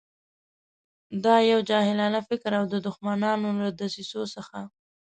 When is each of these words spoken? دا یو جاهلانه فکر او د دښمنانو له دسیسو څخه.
دا 1.23 1.35
یو 1.51 1.59
جاهلانه 1.69 2.19
فکر 2.29 2.51
او 2.59 2.65
د 2.73 2.75
دښمنانو 2.87 3.47
له 3.61 3.69
دسیسو 3.79 4.21
څخه. 4.35 4.57